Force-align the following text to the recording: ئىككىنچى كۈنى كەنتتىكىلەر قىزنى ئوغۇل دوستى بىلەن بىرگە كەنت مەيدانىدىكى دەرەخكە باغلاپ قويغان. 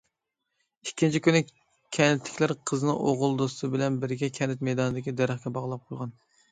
ئىككىنچى 0.87 1.21
كۈنى 1.27 1.41
كەنتتىكىلەر 1.99 2.55
قىزنى 2.73 2.97
ئوغۇل 3.05 3.39
دوستى 3.45 3.73
بىلەن 3.77 4.03
بىرگە 4.05 4.35
كەنت 4.41 4.67
مەيدانىدىكى 4.71 5.19
دەرەخكە 5.23 5.57
باغلاپ 5.61 5.89
قويغان. 5.93 6.23